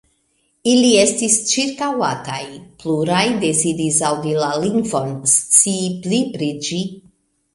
[0.69, 2.39] Ili estis ĉirkaŭataj,
[2.83, 6.81] pluraj deziris aŭdi la lingvon, scii pli pri ĝi.